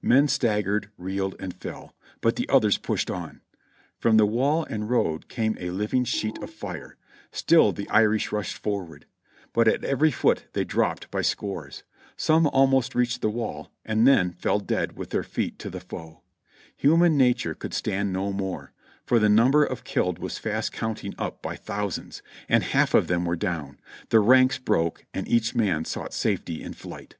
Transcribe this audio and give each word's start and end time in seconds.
Men 0.00 0.28
staggered, 0.28 0.90
reeled 0.96 1.34
and 1.40 1.52
fell, 1.52 1.92
but 2.20 2.36
the 2.36 2.48
others 2.48 2.78
pushed 2.78 3.10
on. 3.10 3.40
From 3.98 4.16
the 4.16 4.24
wall 4.24 4.62
and 4.62 4.88
road 4.88 5.26
came 5.28 5.56
a 5.58 5.70
living 5.70 6.04
sheet 6.04 6.40
of 6.40 6.50
fire, 6.50 6.94
still 7.32 7.72
the 7.72 7.88
Irish 7.90 8.30
rushed 8.30 8.56
forward; 8.56 9.06
but 9.52 9.66
at 9.66 9.82
every 9.82 10.12
foot 10.12 10.44
they 10.52 10.62
dropped 10.62 11.10
by 11.10 11.20
scores; 11.22 11.82
some 12.16 12.46
almost 12.46 12.94
reached 12.94 13.22
the 13.22 13.28
wall 13.28 13.72
and 13.84 14.06
then 14.06 14.34
fell 14.34 14.60
dead 14.60 14.96
with 14.96 15.10
their 15.10 15.24
feet 15.24 15.58
to 15.58 15.68
the 15.68 15.80
foe; 15.80 16.20
human 16.76 17.16
nature 17.16 17.52
could 17.56 17.74
stand 17.74 18.12
no 18.12 18.32
more, 18.32 18.72
for 19.04 19.18
the 19.18 19.28
number 19.28 19.64
of 19.64 19.82
killed 19.82 20.20
was 20.20 20.38
fast 20.38 20.70
counting 20.70 21.12
up 21.18 21.42
by 21.42 21.56
thousands, 21.56 22.22
and 22.48 22.62
half 22.62 22.94
of 22.94 23.08
them 23.08 23.24
were 23.24 23.34
down; 23.34 23.80
the 24.10 24.20
ranks 24.20 24.58
broke 24.58 25.06
and 25.12 25.26
each 25.26 25.56
man 25.56 25.84
sought 25.84 26.14
safety 26.14 26.62
in 26.62 26.72
flight. 26.72 27.16